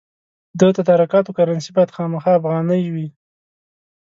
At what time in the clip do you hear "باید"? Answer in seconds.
1.75-1.93